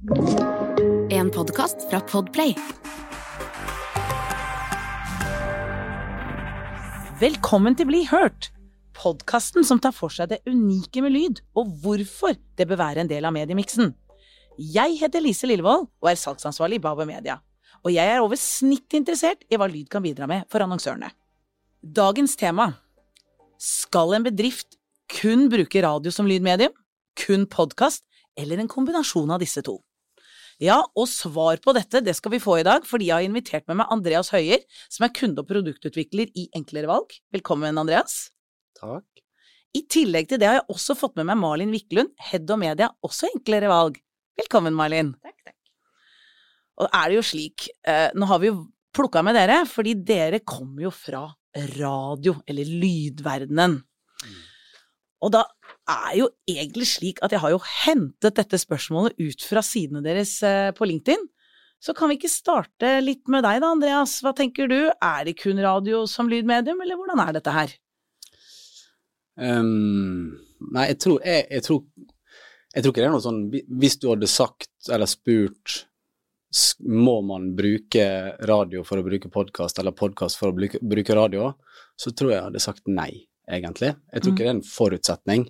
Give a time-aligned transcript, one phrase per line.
[0.00, 2.54] En podkast fra Podplay.
[7.20, 8.48] Velkommen til Bli hørt!
[8.96, 13.10] Podkasten som tar for seg det unike med lyd, og hvorfor det bør være en
[13.10, 13.92] del av mediemiksen.
[14.56, 17.36] Jeg heter Lise Lillevold og er salgsansvarlig i Bauer Media.
[17.84, 21.12] Og jeg er over snitt interessert i hva lyd kan bidra med for annonsørene.
[21.84, 22.70] Dagens tema
[23.60, 24.80] Skal en bedrift
[25.20, 26.72] kun bruke radio som lydmedium?
[27.20, 28.06] Kun podkast?
[28.40, 29.76] Eller en kombinasjon av disse to?
[30.60, 33.64] Ja, og svar på dette det skal vi få i dag, fordi jeg har invitert
[33.70, 34.60] med meg Andreas Høyer,
[34.92, 37.14] som er kunde- og produktutvikler i Enklere valg.
[37.32, 38.28] Velkommen, Andreas.
[38.76, 39.06] Takk.
[39.72, 42.90] I tillegg til det har jeg også fått med meg Malin Wiklund, head og media,
[43.00, 43.96] også Enklere valg.
[44.36, 45.14] Velkommen, Malin.
[45.24, 45.56] Takk, takk.
[46.84, 50.42] Og er det jo slik, eh, nå har vi jo plukka med dere, fordi dere
[50.44, 51.24] kommer jo fra
[51.80, 53.80] radio, eller lydverdenen.
[55.24, 55.46] Og da
[55.90, 60.36] er jo egentlig slik at jeg har jo hentet dette spørsmålet ut fra sidene deres
[60.46, 61.26] eh, på LinkedIn.
[61.80, 64.18] Så kan vi ikke starte litt med deg da, Andreas.
[64.24, 67.72] Hva tenker du, er det kun radio som lydmedium, eller hvordan er dette her?
[69.40, 70.34] Um,
[70.74, 71.84] nei, jeg tror, jeg, jeg, tror,
[72.74, 73.38] jeg tror ikke det er noe sånn
[73.80, 75.78] Hvis du hadde sagt eller spurt
[76.82, 78.04] må man bruke
[78.50, 81.52] radio for å bruke podkast, eller podkast for å bruke, bruke radio,
[81.94, 83.12] så tror jeg jeg hadde sagt nei,
[83.46, 83.92] egentlig.
[84.10, 84.34] Jeg tror Mm.
[84.34, 85.44] ikke det er en forutsetning.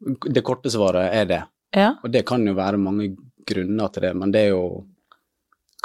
[0.00, 1.42] Det korte svaret er det.
[1.76, 1.94] Ja.
[2.02, 3.14] Og det kan jo være mange
[3.46, 4.86] grunner til det, men det er jo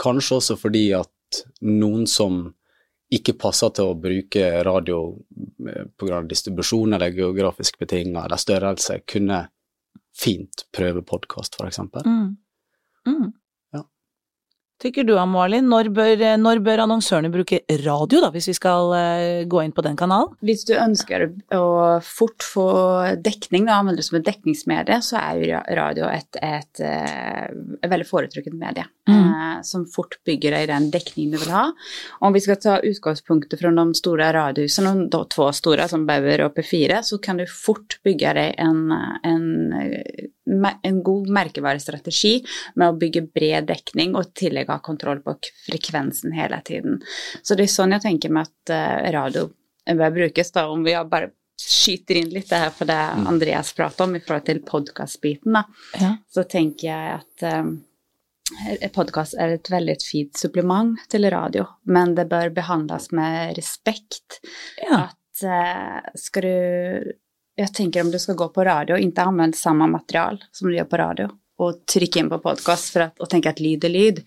[0.01, 2.43] kanskje også fordi at noen som
[3.11, 5.01] ikke passer til å bruke radio
[5.99, 6.21] pga.
[6.27, 9.43] distribusjon eller geografisk betinga eller størrelse, kunne
[10.15, 11.81] fint prøve podkast, f.eks.
[12.05, 12.37] Mm.
[13.07, 13.31] Mm.
[14.81, 19.43] Tykker du, Malin, når bør, når bør annonsørene bruke radio, da, hvis vi skal eh,
[19.49, 20.33] gå inn på den kanalen?
[20.41, 21.65] Hvis du ønsker å
[22.01, 22.65] fort få
[23.21, 27.45] dekning, da, anvende det som et dekningsmedie, så er jo radio et, et, eh,
[27.77, 28.87] et veldig foretrukket medie.
[29.11, 29.57] Mm.
[29.57, 31.63] eh, som fort bygger deg den dekningen du vil ha.
[32.21, 36.55] Om vi skal ta utgangspunktet fra de store radiohusene, de to store, som Bauer og
[36.57, 38.81] P4, så kan du fort bygge deg en,
[39.23, 39.47] en,
[39.77, 42.33] eh, en god merkevarestrategi
[42.75, 45.37] med å bygge bred dekning og i tillegg ha kontroll på
[45.67, 47.01] frekvensen hele tiden.
[47.43, 49.49] Så det er sånn jeg tenker med at eh, radio
[49.91, 51.31] bør brukes, da, om vi har bare
[51.61, 52.97] skyter inn litt det her på det
[53.29, 55.63] Andreas prater om i forhold til podkastbiten, da
[55.99, 56.15] Ja.
[56.33, 57.75] så tenker jeg at um,
[58.95, 64.41] podkast er et veldig fint supplement til radio, men det bør behandles med respekt.
[64.83, 65.07] ja.
[65.41, 67.13] At uh, skal du
[67.57, 70.87] Jeg tenker om du skal gå på radio, ikke anvende samme material som du gjør
[70.89, 71.27] på radio,
[71.61, 74.21] og trykke inn på podkast og tenke at lyd er lyd.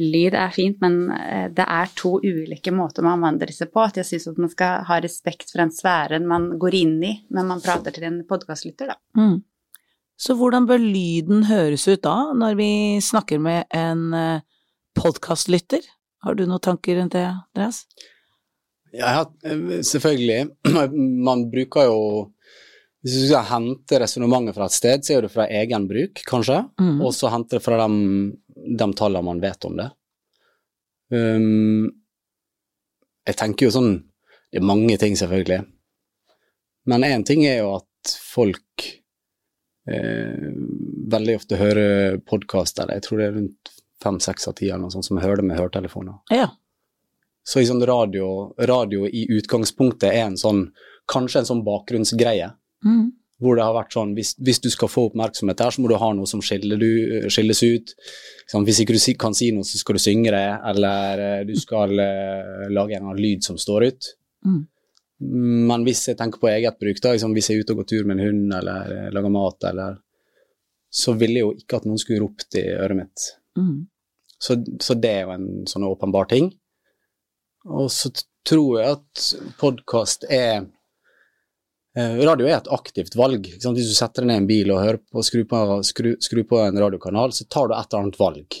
[0.00, 3.84] Lyd er fint, men uh, det er to ulike måter man anvender seg på.
[3.84, 7.14] At jeg syns at man skal ha respekt for den sfæren man går inn i
[7.30, 8.98] når man prater til en podkastlytter, da.
[9.20, 9.40] Mm.
[10.22, 12.70] Så hvordan bør lyden høres ut da, når vi
[13.02, 14.44] snakker med en uh,
[14.94, 15.82] podkastlytter?
[16.22, 17.82] Har du noen tanker rundt det, Andreas?
[18.94, 20.52] Ja, eh, selvfølgelig.
[21.26, 21.98] Man bruker jo
[23.02, 26.60] Hvis du skal hente resonnementet fra et sted, så er det fra egen bruk, kanskje.
[26.78, 27.00] Mm.
[27.02, 28.28] Og så hente det fra de,
[28.78, 29.88] de tallene man vet om det.
[31.10, 31.88] Um,
[33.26, 33.90] jeg tenker jo sånn
[34.52, 35.64] Det er mange ting, selvfølgelig.
[36.86, 38.86] Men én ting er jo at folk
[39.88, 40.50] eh,
[41.12, 42.84] veldig ofte hører podkaster.
[42.84, 43.72] eller jeg tror det er rundt
[44.02, 46.18] fem-seks av ti eller noe sånt som hører det med hørtelefoner.
[46.34, 46.50] Ja.
[47.44, 50.68] Så i sånn radio, radio i utgangspunktet er en sånn,
[51.10, 52.52] kanskje en sånn bakgrunnsgreie,
[52.84, 53.12] Mm.
[53.40, 55.96] hvor det har vært sånn, hvis, hvis du skal få oppmerksomhet her, så må du
[55.98, 57.94] ha noe som skiller du, skilles ut.
[58.50, 61.54] Sånn, hvis ikke du kan si noe, så skal du synge det, eller eh, du
[61.58, 64.12] skal uh, lage en annen lyd som står ut.
[64.46, 64.66] Mm.
[65.22, 67.88] Men hvis jeg tenker på eget bruk, da, liksom, hvis jeg er ute og går
[67.92, 70.00] tur med en hund, eller eh, lager mat, eller
[70.92, 73.28] så ville jeg jo ikke at noen skulle ropt i øret mitt.
[73.58, 73.86] Mm.
[74.42, 76.50] Så, så det er jo en sånn åpenbar ting.
[77.70, 78.10] Og så
[78.48, 79.26] tror jeg at
[79.60, 80.64] podkast er
[81.96, 83.46] eh, Radio er et aktivt valg.
[83.46, 86.42] Hvis du setter deg ned i en bil og hører på, skru, på, skru, skru
[86.48, 88.60] på en radiokanal, så tar du et eller annet valg.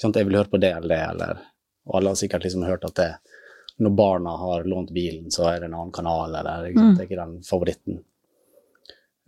[0.00, 1.40] Jeg vil høre på det eller det, eller
[1.86, 3.10] Og alle har sikkert liksom hørt at det
[3.80, 6.68] når barna har lånt bilen, så er det en annen kanal, eller?
[6.74, 6.94] Mm.
[6.96, 8.00] det er ikke den favoritten.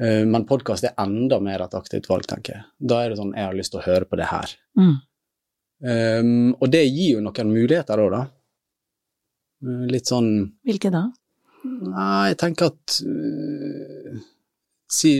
[0.02, 2.66] Uh, men podkast er enda mer et aktivt valg, tenker jeg.
[2.78, 4.54] Da er det sånn jeg har lyst til å høre på det her.
[4.78, 4.94] Mm.
[5.82, 8.22] Um, og det gir jo noen muligheter òg, da.
[9.66, 10.30] Uh, Litt sånn
[10.66, 11.08] Hvilke da?
[11.62, 14.20] Nei, jeg tenker at uh,
[14.92, 15.12] Si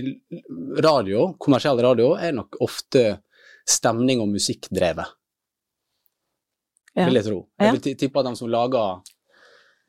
[0.84, 3.22] radio, kommersiell radio, er nok ofte
[3.64, 5.14] stemning og musikkdrevet,
[6.92, 7.06] Ja.
[7.06, 7.38] vil jeg tro.
[7.62, 9.00] Jeg vil tippe at de som lager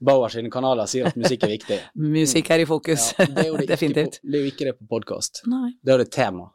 [0.03, 1.77] Bauer sine kanaler, sier at musikk er viktig.
[2.17, 3.09] Musikk er i fokus.
[3.17, 4.19] Ja, det er det Definitivt.
[4.21, 5.41] På, det er jo ikke det på podkast.
[5.47, 6.49] Det er jo det tema.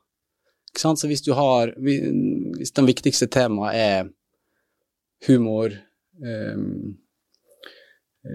[0.69, 1.01] Ikke sant?
[1.01, 4.11] Så hvis du har Hvis det viktigste temaet er
[5.27, 5.73] humor,
[6.21, 6.99] um,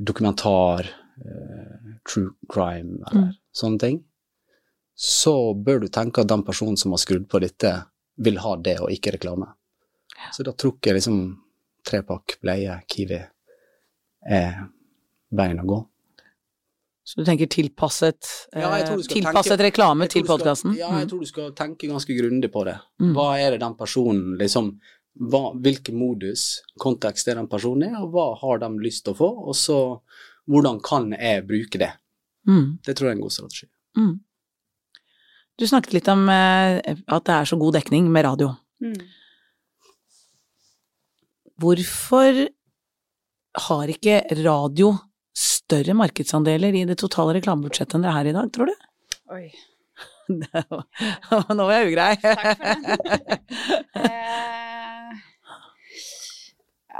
[0.01, 0.89] dokumentar,
[1.23, 3.33] uh, true crime eller Mm.
[3.53, 4.03] sånne ting,
[4.95, 7.85] så bør du tenke at den personen som har skrudd på dette,
[8.17, 9.47] vil ha det og ikke reklame.
[10.33, 11.37] Så da tror jeg liksom
[11.85, 13.17] trepakk, bleie, Kiwi
[14.29, 14.67] er
[15.33, 15.79] veien å gå.
[17.03, 18.23] Så du tenker tilpasset,
[18.55, 20.75] Ja, eh, du tilpasset tenke- reklame til podkasten?
[20.77, 22.77] Ja, jeg tror du skal tenke ganske grundig på det.
[23.01, 23.13] Mm.
[23.17, 24.79] Hva er det den personen liksom
[25.19, 29.17] hva, Hvilken modus, kontekst er den personen i, og hva har de lyst til å
[29.19, 30.01] få, og så
[30.49, 31.91] hvordan kan jeg bruke det?
[32.47, 32.79] Mm.
[32.83, 33.67] Det tror jeg er en god strategi.
[33.97, 34.19] Mm.
[35.59, 38.55] Du snakket litt om eh, at det er så god dekning med radio.
[38.81, 38.95] Mm.
[41.61, 42.47] Hvorfor
[43.67, 44.95] har ikke radio
[45.63, 48.75] større markedsandeler i det totale reklamebudsjettet enn det er i dag, tror du?
[49.33, 49.45] Oi.
[50.33, 52.13] Var- Nå var jeg ugrei.
[52.23, 52.47] Takk for
[54.03, 55.11] Eh,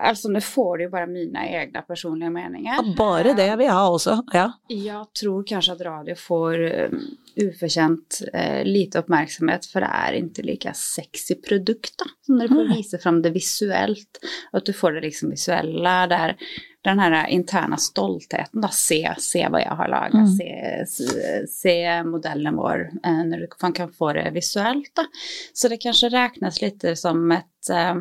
[0.10, 2.92] altså, nå får du jo bare mine egne personlige meninger.
[2.98, 4.45] Bare det jeg vil ha også, ja.
[4.71, 6.54] Jeg tror kanskje at radio får
[6.94, 7.00] um,
[7.45, 12.07] oförtjänt eh, lite oppmerksomhet, for det er ikke like sexy produkt da.
[12.27, 14.13] Som du får vise fram det visuelt,
[14.51, 16.36] at att du får det liksom det där
[16.84, 20.28] den här interna stoltheten då, se, se vad jag har lagat, Mm.
[20.28, 25.02] se, se, se modellen vår, eh, när man kan få det visuellt då.
[25.54, 27.96] Så det kanske räknas lite som ett eh,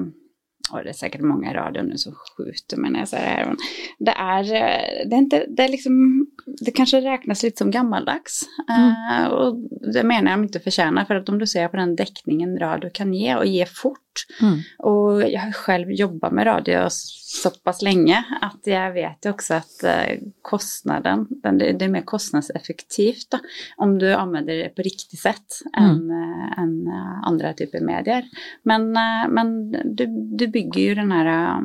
[0.73, 3.31] och det är säkert många i radion nu som skjuter mig när jag säger det
[3.31, 3.55] här.
[3.99, 6.27] Det är, eh, det är inte, det är liksom,
[6.61, 8.41] det kanske räknas lite som gammaldags.
[8.71, 9.57] Eh, och
[9.93, 13.15] det menar jag inte förtjänar, för att om du ser på den täckningen radio kan
[13.15, 13.99] ge och ge fort.
[14.41, 14.59] Mm.
[14.79, 19.55] Och jag har själv jobbat med radio så pass länge att jag vet ju också
[19.55, 23.39] att eh, kostnaden, det, er är mer kostnadseffektivt då,
[23.77, 25.91] om du använder det på riktigt sätt Mm.
[25.91, 28.25] än, eh, än eh, andra typer av medier.
[28.63, 28.93] Men,
[29.29, 30.07] men du,
[30.37, 31.59] du bygger ju den här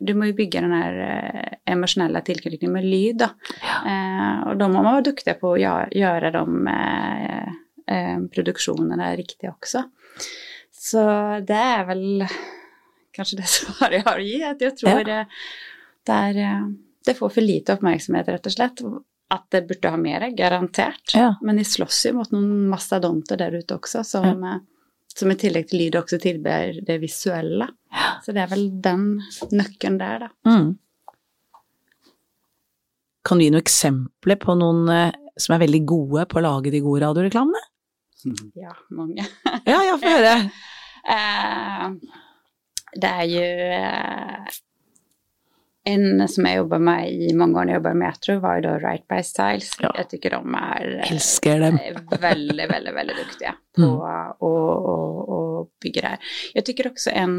[0.00, 3.28] du må jo bygge den här eh, emotionella tillknytningen med lyd då.
[3.86, 7.48] Eh, og da må man være duktiga på å gjøre göra de eh,
[7.94, 9.82] eh, produktionerna riktiga också.
[10.78, 11.02] Så
[11.48, 12.24] det er vel
[13.16, 14.38] kanskje det svaret jeg har å gi.
[14.46, 15.24] At jeg tror Ja.
[16.06, 16.66] det, er, eh,
[17.06, 18.82] det får for lite oppmerksomhet, rett og slett.
[19.34, 21.12] At det burde ha mer, garantert.
[21.14, 21.34] Ja.
[21.44, 24.54] Men de slåss jo mot noen mastodonter der ute også, som, ja.
[25.12, 27.68] som i tillegg til lyd også tilber det visuelle.
[28.24, 29.08] Så det er vel den
[29.52, 30.30] nøkkelen der, da.
[30.48, 30.70] Mm.
[33.28, 36.72] Kan du gi noen eksempler på noen eh, som er veldig gode på å lage
[36.72, 37.60] de gode radioreklamene?
[38.58, 39.24] Ja, mange.
[39.64, 40.36] Ja, ja, få høre.
[41.08, 41.84] Eh,
[43.00, 44.48] det er ju eh,
[45.88, 48.64] en som jeg jobber med i mange år jeg jag jobbade med Metro var jo
[48.66, 49.70] da Right by Styles.
[49.80, 49.92] Ja.
[49.96, 51.78] Jeg tycker de er eh, Elsker dem.
[52.20, 53.94] veldig, veldig veldig dyktige på Mm.
[53.94, 54.50] å, å,
[55.38, 55.38] å,
[55.80, 56.20] bygge det jeg
[56.58, 57.36] Jag tycker også en,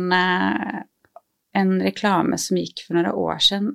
[1.62, 3.74] en reklame som gikk for noen år siden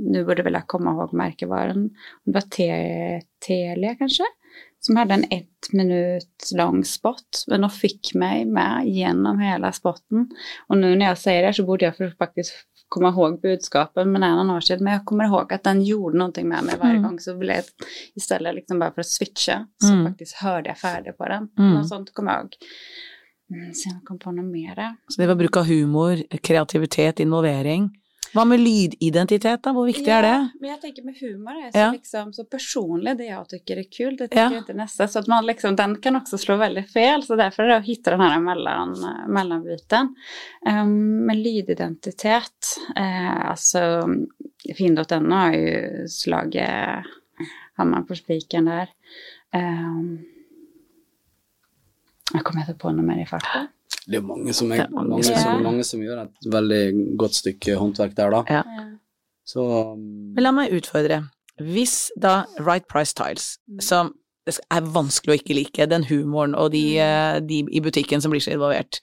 [0.00, 1.86] Nå burde vel jeg komme komma ihåg märkevaran,
[2.24, 4.24] det var Te- Telia kanske,
[4.84, 10.26] som hadde en ett minutt lång spot, men de fikk meg med gjennom hele spotten.
[10.68, 14.42] Og nå når jeg sier det så burde jeg faktisk komme ihåg budskapet men en
[14.42, 14.84] annen siden.
[14.84, 17.16] Men jeg kommer ihåg at den gjorde noe med meg hver gang, gång.
[17.22, 17.64] Så ville i
[18.20, 21.48] istället liksom bare for å switche, så faktisk hørte jeg ferdig på den.
[21.58, 21.72] Mm.
[21.78, 22.56] Något sånt kom jeg ihåg.
[23.54, 24.84] Mm, se kom på noe mer.
[25.08, 27.90] Så det var bruk av humor, kreativitet, involvering.
[28.34, 29.72] Hva med lydidentitet, da?
[29.72, 30.36] Hvor viktig er det?
[30.60, 31.90] men jeg tenker med humor är så, Ja.
[31.92, 33.16] liksom, så personlig.
[33.18, 34.60] det jeg tykker er kul, det tenker Ja.
[34.62, 35.08] ikke neste.
[35.08, 37.86] Så att man liksom, den kan også slå veldig fel, så derfor er det å
[37.86, 38.94] finne den her mellom,
[39.28, 40.14] mellombiten.
[40.66, 44.02] Um, med lydidentitet, eh, Altså,
[44.76, 47.04] Finn.no har jo slaget
[47.78, 48.88] hammeren på spiken der.
[49.54, 50.24] Um,
[52.32, 53.68] jeg kommer inte på noe mer i farten.
[54.04, 57.38] Det er mange som, er, er mange mange, som- mange som gjør et veldig godt
[57.38, 58.42] stykke håndverk der, da.
[58.50, 58.62] Ja.
[59.48, 61.22] Så um, Men la meg utfordre.
[61.60, 66.72] Hvis da Right Price Tiles, som det er vanskelig å ikke like, den humoren og
[66.74, 69.00] de, eh, de i butikken som blir så involvert,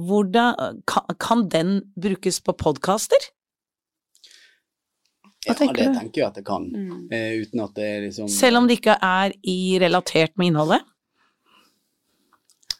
[0.00, 0.80] hvordan
[1.20, 3.28] kan, den brukes på podkaster?
[5.44, 5.98] ja, tenker det du?
[5.98, 6.64] tenker jeg at det kan.
[6.72, 7.12] Mm.
[7.12, 10.86] Eh, uten at det er liksom Selv om det ikke er i relatert med innholdet?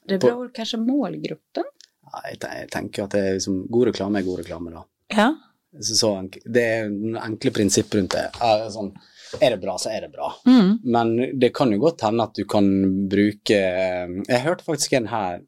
[0.08, 1.64] Det beror Kanskje målgruppen.
[2.04, 4.84] Ja, jeg, jeg tenker at det liksom God reklame er god reklame, da.
[5.14, 5.28] Ja.
[5.80, 6.10] Så, så
[6.44, 8.28] det er noen enkle prinsipp rundt det.
[8.44, 8.92] Er sånn,
[9.40, 10.28] er det bra, så er det bra.
[10.46, 10.76] Mm.
[10.94, 12.68] Men det kan jo godt hende at du kan
[13.10, 15.40] bruke Jeg hørte faktisk en her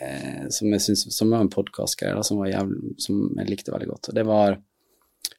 [0.00, 4.10] eh, som jeg synes, som var en podkastgreie som, jævlig- som jeg likte veldig godt.
[4.16, 4.58] Det var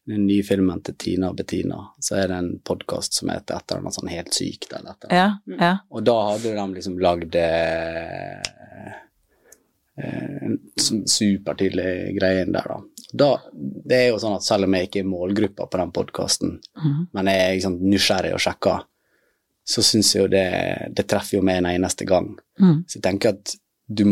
[0.09, 1.81] den nye filmen til Tina og Bettina.
[2.01, 5.03] Så er det en podkast som heter et eller annet sånn helt sykt eller et
[5.09, 5.43] eller annet.
[5.51, 5.59] Ja.
[5.67, 5.73] ja.
[5.91, 8.58] Og da hadde de liksom lagd eh,
[11.05, 13.05] supertydelig greie inn der, da.
[13.11, 13.31] da.
[13.53, 16.99] Det er jo sånn at selv om jeg ikke er målgruppa på den podkasten, mm.
[17.15, 18.85] men jeg er liksom nysgjerrig og sjekker,
[19.69, 20.45] så syns jeg jo det,
[20.97, 22.31] det treffer jo meg en eneste gang.
[22.61, 22.85] Mm.
[22.87, 23.57] Så jeg tenker at
[23.89, 24.03] du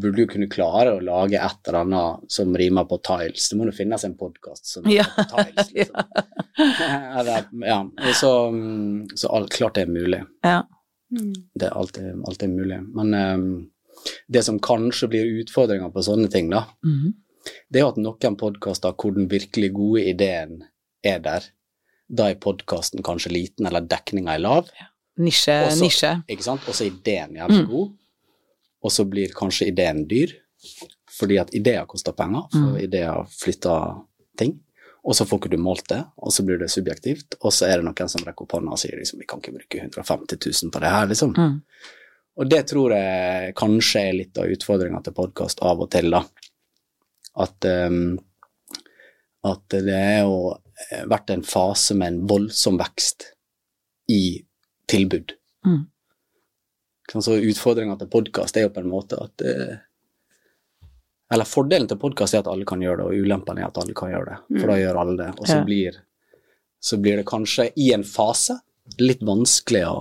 [0.00, 3.46] burde jo kunne klare å lage et eller annet som rimer på tiles.
[3.48, 6.16] Det må jo finnes en podkast som rimer Ja, på tiles, liksom.
[7.20, 7.78] Eller, ja.
[8.20, 8.32] Så,
[9.16, 10.20] så alt, klart det er mulig.
[10.44, 10.60] Ja.
[11.12, 11.32] Mm.
[11.56, 12.80] Det er alltid, alltid mulig.
[12.92, 13.48] Men ehm,
[14.30, 17.14] det som kanskje blir utfordringa på sånne ting, da, Mhm.
[17.70, 20.62] det er jo at noen podkaster hvor den virkelig gode ideen
[21.04, 21.42] er der,
[22.12, 24.68] da er podkasten kanskje liten, eller dekninga er lav,
[25.18, 26.24] Nisje, Også- nisje.
[26.28, 27.68] ikke sant, og så er ideen jævlig Mm.
[27.70, 27.92] god,
[28.82, 30.32] og så blir kanskje ideen dyr,
[31.10, 32.80] fordi at ideer koster penger, for Mm.
[32.80, 34.06] ideer flytter
[34.38, 34.60] ting.
[35.04, 37.76] Og så får ikke du målt det, og så blir det subjektivt, og så er
[37.76, 40.70] det noen som rekker opp hånda og sier liksom vi kan ikke bruke 150 000
[40.70, 41.34] på det her, liksom.
[41.34, 41.62] Mm.
[42.40, 46.22] Og det tror jeg kanskje er litt av utfordringa til podkast av og til, da.
[47.42, 48.16] At, um,
[49.48, 53.28] at det er jo eh, vært en fase med en voldsom vekst
[54.12, 54.40] i
[54.88, 55.34] tilbud.
[55.66, 55.82] Mm.
[57.12, 59.74] Så utfordringa til podkast er jo på en måte at eh,
[61.32, 63.94] Eller fordelen til podkast er at alle kan gjøre det, og ulempen er at alle
[63.96, 64.40] kan gjøre det.
[64.58, 65.28] For da gjør alle det.
[65.38, 65.96] Og så, blir,
[66.80, 68.58] så blir det kanskje i en fase
[69.00, 69.96] litt vanskelig å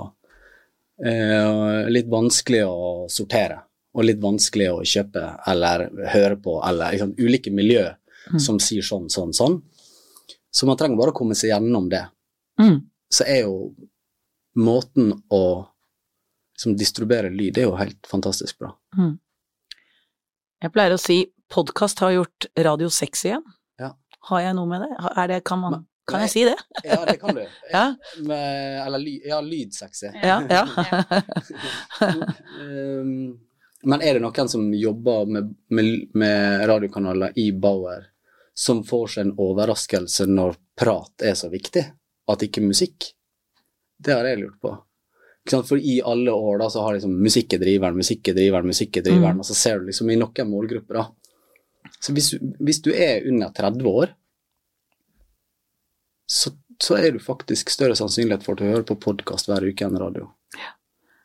[1.01, 3.61] Litt vanskelig å sortere.
[3.97, 7.89] Og litt vanskelig å kjøpe eller høre på, eller liksom, ulike miljø
[8.29, 8.39] Mm.
[8.39, 9.55] som sier sånn, sånn, sånn.
[10.53, 12.03] Så man trenger bare å komme seg gjennom det.
[12.61, 12.83] Mm.
[13.09, 13.73] Så er jo
[14.55, 15.65] måten å
[16.53, 18.69] liksom, distribuere lyd, det er jo helt fantastisk bra.
[18.95, 19.15] Mm.
[20.61, 21.17] Jeg pleier å si
[21.49, 23.43] podkast har gjort radio sexy igjen.
[23.81, 23.95] Ja.
[24.29, 24.91] Har jeg noe med det?
[25.17, 26.25] Er det kan, man, kan Nei.
[26.27, 26.55] jeg si det?
[26.87, 27.43] Ja, det kan du.
[27.71, 27.83] Ja.
[28.25, 30.11] Med, eller ly, ja, lydsexy.
[30.23, 30.41] Ja.
[30.49, 30.65] ja.
[32.61, 33.39] Um,
[33.83, 38.03] men er det noen som jobber med, med, med radiokanaler i Bauer,
[38.53, 41.83] som får seg en overraskelse når prat er så viktig,
[42.29, 43.11] at ikke musikk?
[44.01, 44.75] Det har jeg lurt på.
[45.65, 48.97] For i alle år da, så har liksom musikk er driveren, musikk er driveren, musikk
[49.01, 49.41] er driveren, Mm.
[49.41, 51.07] og så ser du liksom i noen målgrupper, da.
[52.01, 54.13] Så hvis, hvis du er under 30 år,
[56.31, 56.51] så,
[56.83, 59.99] så er du faktisk større sannsynlighet for at du hører på podkast hver uke enn
[59.99, 60.29] radio.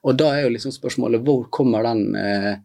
[0.06, 2.56] Og da er jo liksom spørsmålet hvor kommer den eh,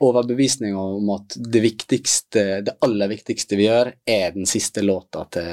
[0.00, 5.52] overbevisninga om at det viktigste, det aller viktigste vi gjør, er den siste låta til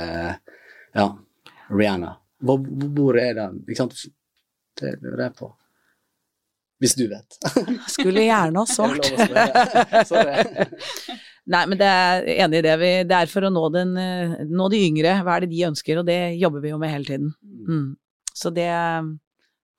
[0.95, 1.07] ja,
[1.69, 2.15] Rihanna.
[2.39, 2.63] Hvor,
[2.95, 3.61] hvor er den?
[3.67, 3.99] Ikke sant?
[4.79, 5.51] Det lurer jeg på.
[6.79, 7.39] Hvis du vet.
[7.91, 9.11] Skulle gjerne ha svart.
[11.49, 12.75] Nei, men det er enig i det.
[12.77, 15.15] Vi, det er for å nå, den, eh, nå de yngre.
[15.25, 15.97] Hva er det de ønsker?
[15.97, 17.31] Og det jobber vi jo med hele tiden.
[17.65, 17.97] Mm.
[18.37, 19.03] Så det eh,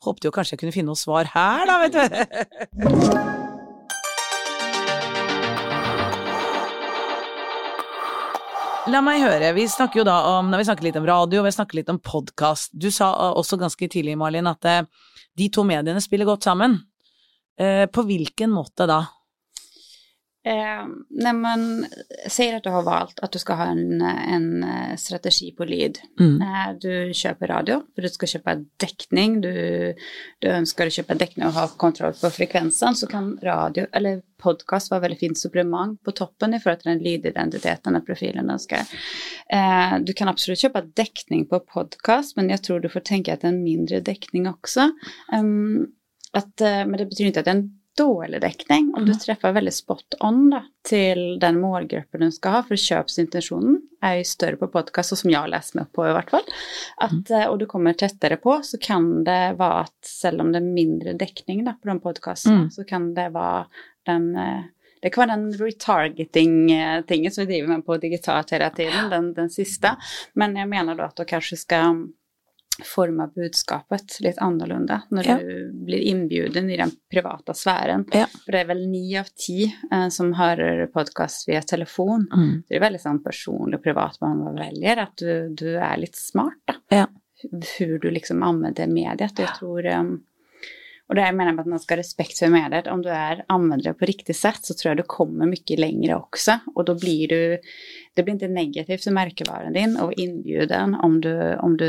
[0.00, 2.00] Håpte jo kanskje jeg kunne finne noe svar her, da, vet du.
[8.90, 11.52] La meg høre, vi snakker jo da om, når vi snakker litt om radio, vi
[11.52, 12.72] snakker litt om podkast.
[12.72, 14.88] Du sa eh, også ganske tidlig, Malin, at
[15.36, 16.80] de to mediene spiller godt sammen.
[17.60, 19.02] På hvilken måte da?
[20.46, 21.86] Eh, nej man
[22.28, 25.98] säg att du har valt att du ska ha en, en eh, strategi på lyd.
[26.20, 26.42] Mm.
[26.42, 29.94] Eh, Du köper radio, för du ska köpa täckning, du,
[30.38, 35.00] du önskar köpa täckning och ha kontroll på frekvensen, så kan radio, eller podcast vara
[35.00, 38.80] väldigt fint supplement på toppen i förhållande till den lydidentiteten och profilen önskar.
[39.52, 43.40] Eh, Du kan absolut köpa täckning på podcast, men jag tror du får tänka att
[43.40, 44.80] det är en mindre täckning också.
[45.32, 45.86] Um,
[46.32, 48.92] att, eh, men det betyder inte att det är dekning.
[48.96, 53.80] Om du treffer veldig spot on da, til den målgruppen du skal ha, for kjøpsintensjonen
[54.02, 56.30] er jo større på podcast, og som jeg har lest meg opp på i hvert
[56.30, 56.46] fall.
[57.02, 60.72] at, og du kommer tettere på så kan det være at selv om det er
[60.72, 62.70] mindre dekning da, på de podcasterna, Mm.
[62.70, 63.66] så kan det være
[64.06, 64.62] den eh,
[65.02, 69.50] det kan være den retargeting-tingen som vi driver med på digitalt hele tiden, den, den
[69.50, 69.94] siste.
[70.34, 71.78] Men jeg mener da at du kanskje ska
[72.86, 75.36] forma budskapet litt annorlunda når Ja.
[75.38, 78.04] du blir inbjuden i den privata sfären.
[78.12, 78.26] Ja.
[78.44, 82.26] For det er vel ni av ti eh, som hører podkast via telefon.
[82.32, 82.62] Mm.
[82.68, 86.58] Det er veldig sånn personlig og privat man velger, at du, du er litt smart,
[86.66, 86.74] da.
[86.90, 87.06] Ja.
[87.78, 89.38] Hur du liksom anvender mediet.
[89.38, 90.18] Jeg tror um,
[91.08, 92.86] Og det jeg mener med at man skal ha respekt for mediet.
[92.86, 96.60] Om du er anvender på riktig sett, så tror jeg du kommer mye lenger også.
[96.76, 97.40] Og da blir du
[98.14, 101.32] Det blir ikke negativt for merkevaren din og innbjuden om du,
[101.64, 101.88] om du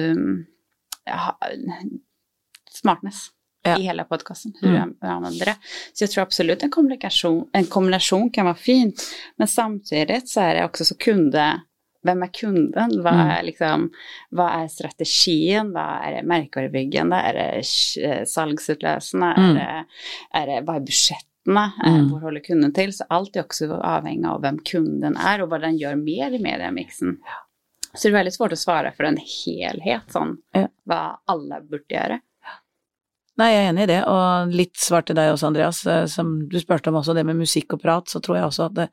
[2.71, 3.27] Smartness
[3.63, 3.77] Ja.
[3.77, 4.93] i hela podcasten, hur Mm.
[5.01, 5.55] du använder det.
[5.93, 9.01] Så jag tror absolut en kommunikation, en kombination kan vara fint,
[9.37, 11.61] men samtidigt så är det också så kunde,
[12.03, 13.03] vem är kunden?
[13.03, 13.91] Vad er är, liksom,
[14.29, 15.71] vad är strategin?
[15.73, 17.15] Vad är det märkvarubyggande?
[17.15, 17.63] Är det
[18.05, 19.27] eh, salgsutlösande?
[19.37, 19.57] Mm.
[19.57, 19.85] Är det,
[20.33, 21.27] är det, vad är budgettet?
[21.85, 22.09] eh, Mm.
[22.09, 25.57] hvor holder kunden til, så alt er også avhengig av hvem kunden er, og hva
[25.59, 27.17] den gjør mer i mediemiksen.
[27.95, 30.67] Så det er veldig svårt å svare for en helhet, sånn Ja.
[30.87, 32.21] hva alle burde gjøre.
[33.39, 35.85] Nei, jeg er enig i det, og litt svar til deg også, Andreas.
[35.87, 38.65] Eh, Som du spurte om også det med musikk og prat, så tror jeg også
[38.65, 38.89] at det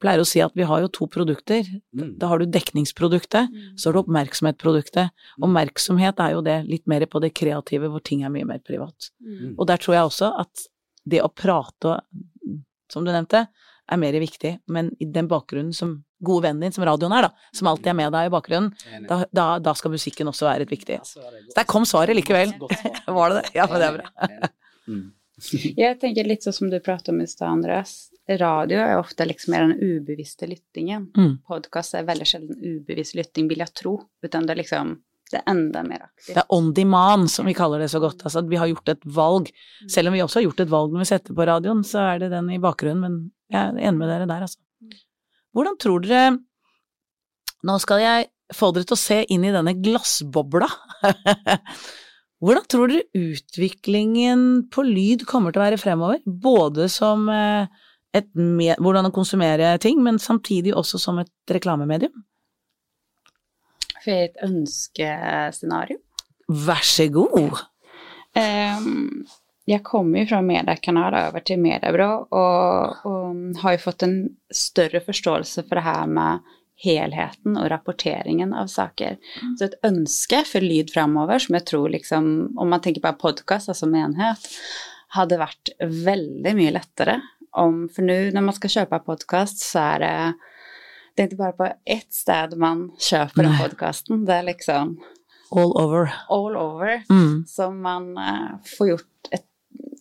[0.00, 1.64] pleier å si at vi har jo to produkter.
[1.96, 2.18] Mm.
[2.20, 5.10] Da har du dekningsproduktet, så har du oppmerksomhetsproduktet.
[5.42, 9.10] Oppmerksomhet er jo det litt mer på det kreative, hvor ting er mye mer privat.
[9.24, 9.56] Mm.
[9.58, 10.68] Og der tror jeg også at
[11.08, 12.00] det å prate,
[12.88, 13.48] som du nevnte,
[13.88, 17.50] er mer viktig, men i den bakgrunnen som gode vennen din, som radioen er, da,
[17.54, 18.72] som alltid er med deg i bakgrunnen,
[19.08, 20.98] da, da, da skal musikken også være et viktig.
[21.06, 22.56] Så er det der kom svaret likevel.
[22.58, 23.00] Godt svar.
[23.18, 23.54] Var det det?
[23.56, 24.50] Ja, men det er bra.
[24.88, 25.06] Mm.
[25.84, 27.98] Jeg tenker litt sånn som du pratet om i stad, Andreas.
[28.28, 31.06] Radio er ofte liksom mer den ubevisste lyttingen.
[31.16, 31.38] Mm.
[31.48, 33.94] Podkast er veldig sjelden ubevisst lytting, vil jeg tro.
[34.24, 34.98] Utan det er liksom
[35.34, 36.32] det enda mer aktivt.
[36.34, 38.24] Det er on demand, som vi kaller det så godt.
[38.24, 39.50] Altså at vi har gjort et valg.
[39.90, 42.22] Selv om vi også har gjort et valg når vi setter på radioen, så er
[42.22, 43.18] det den i bakgrunnen, men
[43.52, 44.60] jeg er enig med dere der, altså.
[45.56, 46.36] Hvordan tror dere
[47.66, 50.68] Nå skal jeg få dere til å se inn i denne glassbobla.
[52.38, 56.20] Hvordan tror dere utviklingen på lyd kommer til å være fremover?
[56.22, 57.66] Både som eh,
[58.16, 58.28] et
[58.78, 62.14] hvordan å konsumere ting, men samtidig også som et reklamemedium?
[64.04, 66.00] For et ønskescenario.
[66.48, 67.60] Vær så god!
[68.38, 69.26] Um,
[69.68, 74.16] jeg kommer jo fra mediekanal over til mediebyrå og, og har jo fått en
[74.54, 76.46] større forståelse for det her med
[76.78, 79.18] helheten og rapporteringen av saker.
[79.58, 83.74] Så et ønske for lyd framover, som jeg tror liksom, om man tenker på podcast
[83.76, 84.46] som enhet,
[85.16, 87.14] hadde vært veldig mye lettere
[87.56, 90.16] Om, For nå når man skal kjøpe podcast så er det,
[91.26, 94.24] det är bare på ett sted man kjøper den podkasten.
[94.28, 94.96] det er liksom
[95.50, 96.10] All over.
[96.28, 97.02] all over.
[97.10, 97.44] Mm.
[97.48, 99.44] Så man eh, får gjort et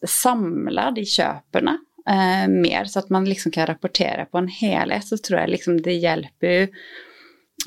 [0.08, 1.78] Samla i kjøperne
[2.10, 5.80] eh, mer så at man liksom kan rapportere på en helhet så tror jeg liksom
[5.82, 6.68] det hjelper ju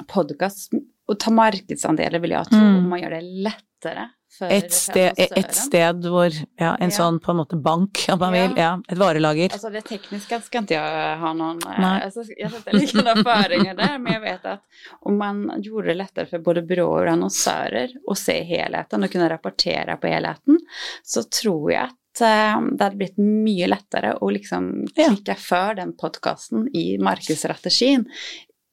[0.07, 0.71] podcast
[1.13, 2.77] att ta markedsandeler vil jeg tro Mm.
[2.77, 4.09] om man gjør det lättare
[4.41, 6.97] för Et sted, et sted hvor Ja, en Ja.
[6.97, 8.47] sånn på en måte bank, om man Ja.
[8.49, 8.57] vil.
[8.57, 9.53] Ja, et varelager.
[9.53, 12.01] Altså det tekniske skal ikke jeg ha noen Nei.
[12.01, 14.61] Altså, Jeg setter sätter inte några föringar men jeg vet at
[15.03, 19.29] om man gjorde det lettere for både byråer og annonsører å se helheten og kunne
[19.29, 20.59] rapportere på helheten,
[21.05, 25.35] så tror jeg att eh, det hadde blitt mye lettere å liksom Ja.
[25.37, 28.07] før den podcasten i marknadsstrategin.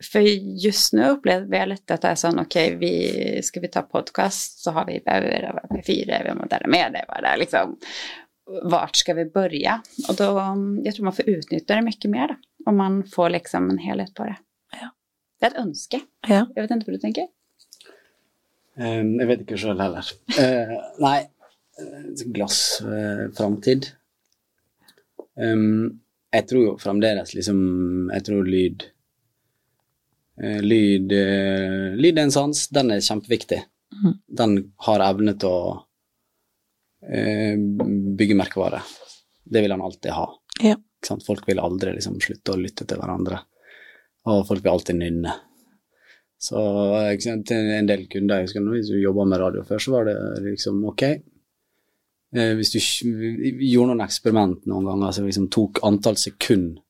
[0.04, 0.20] För
[0.66, 4.60] just nu upplever jag lite att det är sån, okej, vi, ska vi ta podcast
[4.60, 7.78] så har vi behöver P4, vi har moderna med det är liksom
[8.64, 9.82] vart ska vi börja?
[10.10, 10.24] Och då,
[10.84, 14.14] jag tror man får utnyttja det mycket mer då, om man får liksom en helhet
[14.14, 14.36] på det.
[14.82, 14.90] Ja.
[15.40, 16.00] Det er et ønske.
[16.28, 16.46] Ja.
[16.56, 17.28] Jeg vet ikke hva du tenker?
[18.78, 20.10] Um, jeg vet ikke sjøl heller.
[20.38, 21.20] Uh, nei,
[22.34, 23.90] glassframtid.
[23.90, 24.02] glass
[25.38, 26.00] uh, um,
[26.34, 27.60] Jeg tror jo fremdeles liksom
[28.14, 28.97] Jeg tror lyd eh,
[30.38, 32.68] Lyd eh, Lyd er en sans.
[32.74, 33.62] Den er kjempeviktig.
[33.98, 34.14] Mm.
[34.40, 35.72] Den har evne til å
[37.08, 38.84] eh, bygge merkevare.
[39.44, 40.28] Det vil han alltid ha.
[40.64, 40.78] Ja.
[41.26, 43.40] Folk vil aldri liksom slutte å lytte til hverandre.
[44.28, 45.34] Og folk vil alltid nynne.
[46.38, 46.60] Så
[47.18, 50.18] til en del kunder, jeg husker når du jobba med radio før, så var det
[50.46, 51.04] liksom ok.
[52.36, 56.82] Eh, hvis du gjorde noen eksperiment noen ganger som liksom tok antall sekund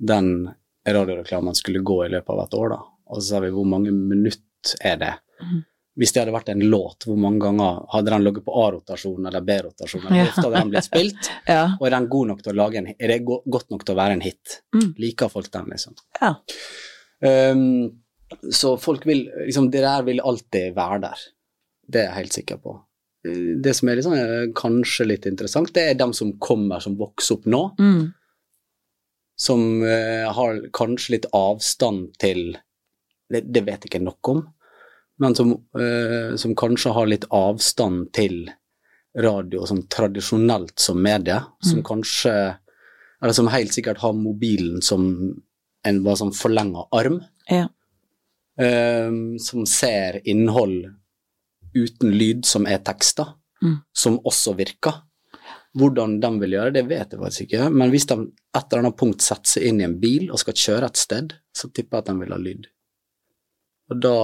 [0.00, 0.48] den
[0.88, 2.80] radioreklamen skulle gå i løpet av et år, da.
[3.10, 5.14] Og så sa vi hvor mange minutt er det?
[5.42, 5.58] Mm.
[6.00, 9.42] Hvis det hadde vært en låt, hvor mange ganger hadde den ligget på A-rotasjon eller
[9.44, 10.04] B-rotasjon?
[10.06, 10.26] Hvor Ja.
[10.30, 11.30] ofte hadde den blitt spilt?
[11.50, 11.64] Ja.
[11.80, 13.98] Og er den god nok til å lage en Er det godt nok til å
[13.98, 14.60] være en hit?
[14.74, 14.94] Mm.
[15.02, 15.96] Liker folk den, liksom?
[16.20, 16.34] Ja.
[17.20, 18.00] Um,
[18.54, 21.18] så folk vil liksom Det der vil alltid være der.
[21.90, 22.76] Det er jeg helt sikker på.
[23.60, 24.14] Det som er liksom,
[24.56, 28.12] kanskje litt interessant, det er dem som kommer, som vokser opp nå, Mm.
[29.40, 32.58] Som eh, har kanskje litt avstand til
[33.30, 34.40] det, det vet jeg ikke nok om,
[35.22, 38.50] men som, eh, som kanskje har litt avstand til
[39.16, 41.86] radio som tradisjonelt som medie, som Mm.
[41.88, 42.34] kanskje
[43.22, 45.02] Eller som helt sikkert har mobilen som
[45.84, 47.18] en bare sånn forlenga arm.
[47.50, 47.66] Ja.
[48.58, 50.94] eh, som ser innhold
[51.74, 53.82] uten lyd som er tekster, Mm.
[53.92, 55.02] som også virker.
[55.78, 58.98] Hvordan de vil gjøre det, vet jeg faktisk ikke, men hvis de et eller annet
[58.98, 62.02] punkt setter seg inn i en bil og skal kjøre et sted, så tipper jeg
[62.02, 62.66] at de vil ha lyd.
[63.90, 64.16] Og da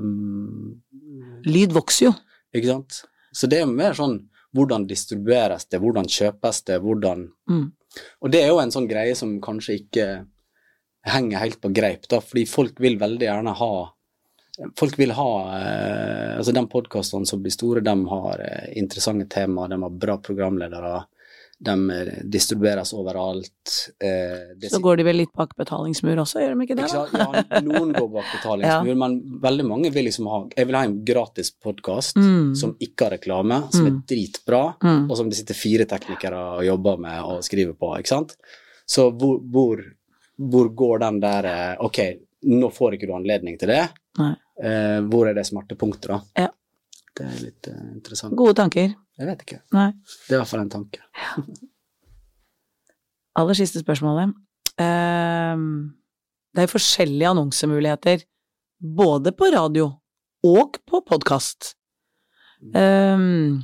[0.00, 0.80] um,
[1.44, 2.12] Lyd vokser jo.
[2.56, 3.02] Ikke sant?
[3.32, 4.18] Så det er mer sånn
[4.56, 7.68] hvordan distribueres det, hvordan kjøpes det, hvordan Mm.
[8.22, 10.04] Og det er jo en sånn greie som kanskje ikke
[11.10, 13.72] henger helt på greip, da, fordi folk vil veldig gjerne ha
[14.76, 19.68] Folk vil ha eh, Altså, de podkastene som blir store, de har eh, interessante temaer,
[19.72, 21.02] de har bra programledere,
[21.60, 23.74] de eh, distribueres overalt.
[24.00, 26.86] Eh, Så går de vel litt bak betalingsmur også, gjør de ikke det?
[26.88, 27.20] ikke?
[27.20, 30.98] Ja, noen går bak betalingsmur, men veldig mange vil liksom ha Jeg vil ha en
[31.04, 32.54] gratis podkast Mm.
[32.56, 34.02] som ikke har reklame, som er Mm.
[34.08, 35.10] dritbra, Mm.
[35.10, 38.36] og som det sitter fire teknikere og jobber med og skriver på, ikke sant.
[38.88, 39.84] Så hvor, hvor,
[40.40, 41.98] hvor går den der Ok,
[42.44, 43.90] nå får ikke du anledning til det.
[44.18, 44.34] Nei.
[44.60, 46.46] Eh, hvor er det smarte punktet, da?
[46.46, 46.50] Ja.
[47.16, 48.36] Det er litt eh, interessant.
[48.38, 48.92] Gode tanker.
[49.20, 49.60] Jeg vet ikke.
[49.76, 49.88] Nei.
[50.26, 51.02] Det er i hvert fall en tanke.
[53.40, 54.36] Aller siste spørsmålet.
[54.80, 55.64] Eh,
[56.56, 58.24] det er forskjellige annonsemuligheter,
[58.80, 59.90] både på radio
[60.46, 61.74] og på podkast.
[62.60, 63.62] Um,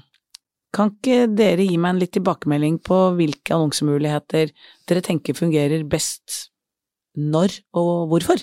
[0.72, 4.52] kan ikke dere gi meg en litt tilbakemelding på hvilke annonsemuligheter
[4.88, 6.50] dere tenker fungerer best
[7.16, 8.40] når og hvorfor?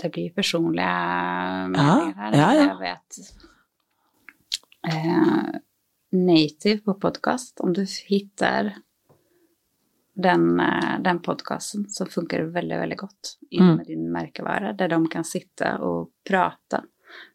[0.00, 0.92] Det blir personlige
[1.74, 2.36] meninger her.
[2.38, 2.66] ja, ja.
[2.68, 3.18] Jeg vet
[4.88, 5.60] eh,
[6.12, 8.72] Native på podkast, om du hittar
[10.20, 13.84] den, eh, den podkasten så funker det veldig, veldig godt inn Mm.
[13.86, 16.82] din merkevare, der de kan sitte og prate.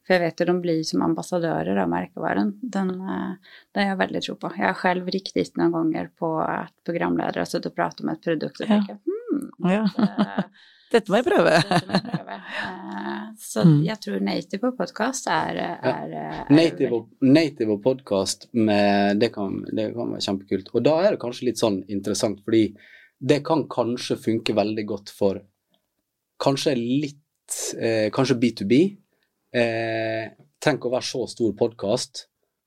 [0.05, 2.53] For jeg vet jo de blir som ambassadører av merkevaren.
[2.61, 3.35] Den, eh,
[3.73, 4.51] den har jeg veldig tro på.
[4.57, 8.21] Jeg har selv riktig noen ganger på at programledere har sittet og pratet om et
[8.21, 8.75] produkt og Ja.
[8.79, 9.24] tenker hmm,
[9.69, 9.83] Ja.
[9.97, 10.45] det,
[10.95, 11.53] Dette må jeg prøve.
[11.69, 12.35] dette må jeg prøve.
[12.39, 13.79] Eh, Så Mm.
[13.83, 19.63] jeg tror native og podkast er, er, er Native og, native og podkast, det, kan-
[19.75, 20.69] det kan være kjempekult.
[20.75, 22.69] Og da er det kanskje litt sånn interessant, fordi
[23.19, 25.41] det kan kanskje funke veldig godt for
[26.39, 27.21] kanskje litt
[27.79, 28.79] eh, Kanskje B2B.
[29.55, 32.25] Eh, trenger ikke å være så stor podkast.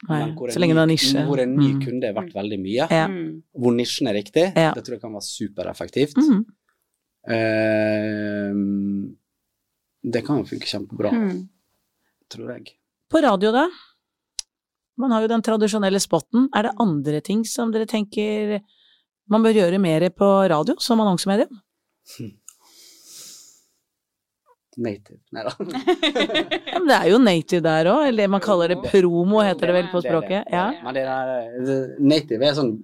[0.09, 0.21] Nei,
[0.53, 1.25] så lenge det er nisje.
[1.27, 1.81] Hvor en ny Mm.
[1.85, 2.87] kunde er verdt veldig mye.
[2.91, 3.09] Ja.
[3.09, 3.43] Mm.
[3.59, 4.53] Hvor nisjen er riktig.
[4.57, 4.73] Ja.
[4.77, 6.17] Det tror jeg kan være supereffektivt.
[6.23, 6.45] Mm.
[7.27, 8.53] Eh,
[10.13, 11.49] det kan jo funke kjempebra, Mm.
[12.31, 12.75] tror jeg.
[13.11, 13.67] På radio, da?
[14.99, 16.49] Man har jo den tradisjonelle spotten.
[16.55, 18.61] Er det andre ting som dere tenker
[19.29, 21.61] man bør gjøre mer på radio som annonsemedium?
[24.79, 25.19] Native.
[25.35, 25.51] Nei da.
[26.73, 29.75] Ja, men det er jo native der òg, eller man kaller det promo, heter det
[29.75, 30.45] vel på språket?
[30.53, 30.69] Ja.
[30.85, 32.77] Men det der, native er sånn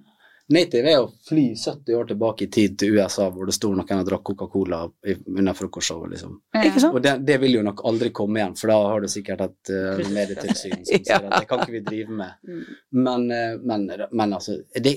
[0.53, 4.01] Native er å fly 70 år tilbake i tid til USA, hvor det sto noen
[4.01, 6.35] og drakk Coca-Cola under frokostshowet, liksom.
[6.53, 6.73] Ja.
[6.91, 9.71] Og det, det vil jo nok aldri komme igjen, for da har du sikkert et
[9.73, 12.37] uh, medietilsyn som sier at det kan ikke vi drive med.
[12.55, 12.61] Mm.
[13.03, 14.91] Men, eh, men, men altså det,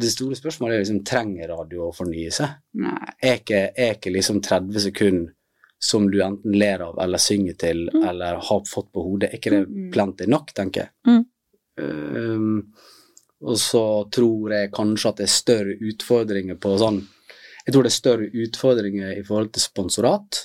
[0.00, 2.52] det store spørsmålet er liksom trenger radio å fornye seg?
[2.78, 3.14] Nei.
[3.24, 5.32] Er ikke, er ikke liksom 30 sekunder
[5.84, 8.04] som du enten ler av eller synger til Mm.
[8.08, 10.92] eller har fått på hodet, er ikke det plenty nok, tenker jeg.
[11.08, 11.24] Mm.
[11.80, 12.74] Um,
[13.44, 17.02] og så tror jeg kanskje at det er større utfordringer på sånn
[17.64, 20.40] Jeg tror det er større utfordringer i forhold til sponsorat,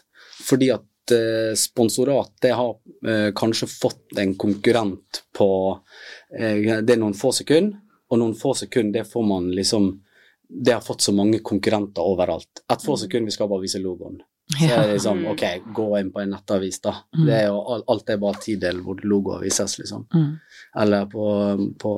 [0.45, 2.75] fordi at eh, sponsorat det har
[3.07, 5.49] eh, kanskje fått en konkurrent på
[6.37, 7.75] eh, Det er noen få sekunder,
[8.09, 9.91] og noen få sekunder, det får man liksom
[10.47, 12.63] Det har fått så mange konkurrenter overalt.
[12.71, 14.17] Et få sekunder, vi skal bare vise logoen.
[14.57, 15.25] Så er det liksom, Mm.
[15.31, 15.43] ok,
[15.75, 16.95] gå inn på en nettavis, da.
[17.15, 17.25] Mm.
[17.27, 20.07] Det er jo, al- alt er bare tidel hvor logoer vises, liksom.
[20.15, 20.39] Mm.
[20.81, 21.25] Eller på,
[21.77, 21.91] på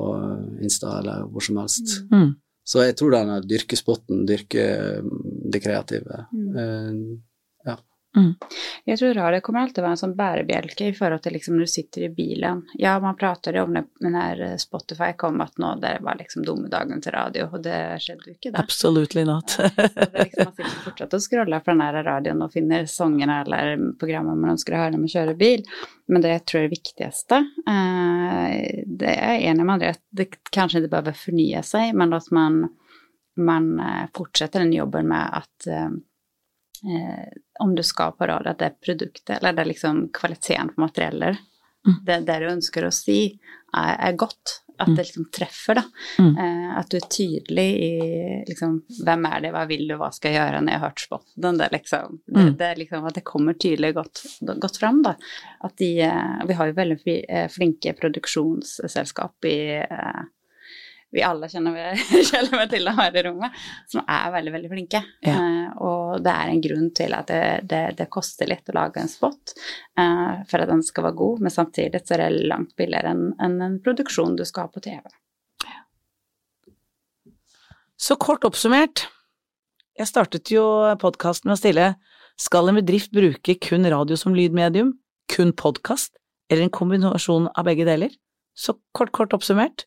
[0.60, 2.02] Insta, eller hvor som helst.
[2.12, 2.34] Mm.
[2.64, 4.66] Så jeg tror den er dyrke spotten, dyrke
[5.50, 6.26] det kreative.
[6.32, 7.22] Mm.
[8.16, 8.48] Eh,
[8.84, 11.72] Jeg tror radio kommer alltid være en sånn bærebjelke i forhold til liksom når du
[11.72, 12.64] sitter i bilen.
[12.80, 17.14] Ja, man prater om det når Spotify kom, at nå det var liksom dommedagen til
[17.14, 18.58] radio, og det skjedde jo ikke, det.
[18.60, 19.56] Absolutely not.
[19.58, 23.86] ja, det liksom, man sitter fortsatt og scroller fra den radioen og finner sangene eller
[24.00, 25.64] programmer man ønsker å høre når man kjører bil.
[26.12, 30.02] Men det jeg tror er det viktigste, eh, det er jeg enig med André, at
[30.10, 32.64] det kanskje ikke behøver fornye seg, men at man,
[33.40, 35.70] man eh, fortsetter den jobben med at
[36.84, 37.28] eh,
[37.60, 41.38] om du skal på radio, at det er produktet, eller det liksom kvaliteten på materialer,
[41.84, 41.96] Mm.
[42.06, 43.40] det, det du ønsker å si,
[43.74, 44.60] er, er godt.
[44.78, 44.94] At Mm.
[44.96, 45.82] det liksom treffer, da.
[46.18, 46.38] Mm.
[46.38, 50.32] Eh, at du er tydelig i liksom Hvem er det, hva vil du, hva skal
[50.32, 51.58] jeg gjøre når jeg har hørt spotten?
[51.58, 52.56] Det, liksom, det, Mm.
[52.56, 54.22] det liksom at det kommer tydelig godt,
[54.62, 55.14] godt fram, da.
[55.64, 60.22] At de eh, Vi har jo veldig eh, flinke produksjonsselskap i eh,
[61.12, 61.76] vi alle kjenner,
[62.30, 63.56] kjenner meg til det her i rommet,
[63.92, 65.02] som er veldig, veldig flinke.
[65.24, 65.34] Ja.
[65.36, 69.02] Uh, og det er en grunn til at det, det, det koster litt å lage
[69.02, 69.54] en spot
[70.00, 73.28] uh, for at den skal være god, men samtidig så er det langt billigere enn
[73.42, 75.02] en, en produksjon du skal ha på TV.
[78.02, 79.04] Så kort oppsummert,
[79.94, 80.64] jeg startet jo
[80.98, 81.92] podkasten med å stille
[82.40, 84.96] skal en bedrift bruke kun radio som lydmedium,
[85.30, 86.16] kun podkast,
[86.50, 88.10] eller en kombinasjon av begge deler?
[88.58, 89.86] Så kort, kort oppsummert.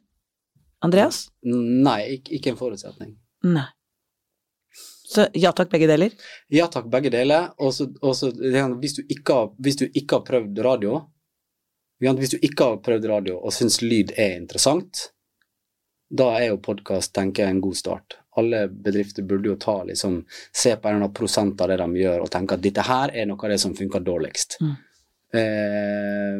[0.85, 1.25] Andreas?
[1.45, 3.15] nei, ikke, en forutsetning.
[3.45, 3.67] Nei.
[5.05, 6.13] Så ja takk, begge deler?
[6.51, 7.51] Ja takk, begge deler.
[7.61, 11.03] Og så, hvis, hvis du ikke har prøvd radio,
[11.99, 15.11] Hvis du ikke har prøvd radio og syns lyd er interessant,
[16.11, 18.17] da er jo podkast, tenker jeg, en god start.
[18.37, 20.19] Alle bedrifter burde jo ta, liksom,
[20.51, 23.13] se på en eller annen prosent av det de gjør, og tenke at dette her
[23.15, 24.57] er noe av det som funker dårligst.
[24.61, 24.75] Mm.
[25.35, 26.39] Eh,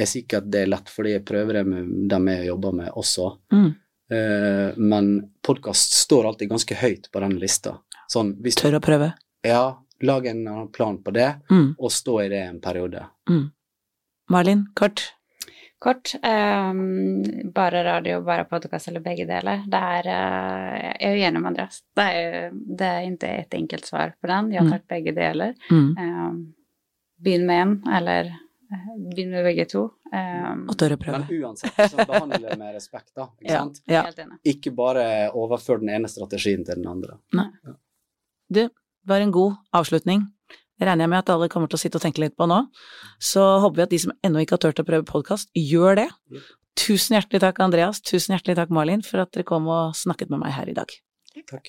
[0.00, 2.72] jeg sier ikke at det er lett, fordi jeg prøver det med dem jeg jobber
[2.80, 3.28] med også.
[3.54, 3.68] Mm.
[4.10, 5.10] Eh, men
[5.46, 7.76] podkast står alltid ganske høyt på den lista.
[8.10, 9.12] Sånn, hvis Tør å prøve.
[9.46, 11.74] ja, lag en plan på det, Mm.
[11.78, 13.06] og stå i det en periode.
[14.30, 15.12] Malin, kort.
[15.80, 17.22] Kort, Um,
[17.54, 19.62] bare radio, bare podkast eller begge deler.
[19.66, 21.82] Det er uh, Jeg er enig med Andreas.
[21.96, 24.50] Det er, det er ikke et enkelt svar på den.
[24.52, 24.72] Jeg har Mm.
[24.72, 25.54] tatt begge deler.
[25.70, 25.96] Mm.
[25.98, 26.54] Um,
[27.20, 29.82] Begynn med en, eller eh, begynn med begge to.
[30.10, 31.20] Um, Og tør å prøve.
[31.28, 33.28] Men uansett, så behandle det med respekt, da.
[33.42, 33.58] Ikke Ja.
[33.64, 33.80] sant?
[33.86, 34.02] ja.
[34.08, 34.38] Helt enig.
[34.54, 35.04] Ikke bare
[35.36, 37.18] overfør den ene strategien til den andre.
[38.50, 38.70] Det
[39.06, 40.24] var en god avslutning.
[40.80, 42.62] Det regner jeg med at alle kommer til å sitte og tenke litt på nå.
[43.20, 46.08] Så håper vi at de som ennå ikke har turt å prøve podkast, gjør det.
[46.80, 48.00] Tusen hjertelig takk, Andreas.
[48.00, 50.88] Tusen hjertelig takk, Malin, for at dere kom og snakket med meg her i dag.
[51.50, 51.68] Takk.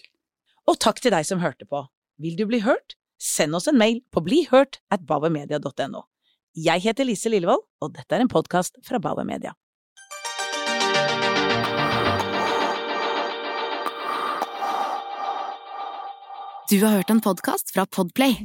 [0.72, 1.84] Og takk til deg som hørte på.
[2.22, 2.96] Vil du bli hørt?
[3.22, 6.08] Send oss en mail på blihørt at bauermedia.no.
[6.58, 9.54] Jeg heter Lise Lillevold, og dette er en podkast fra Bauer Media.
[16.72, 18.40] Du har hørt en podkast fra Podplay.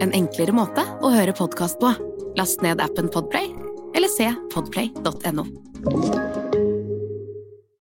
[0.00, 1.94] En enklere måte å høre podkast på.
[2.38, 3.50] Last ned appen Podplay,
[3.96, 5.48] eller se podplay.no.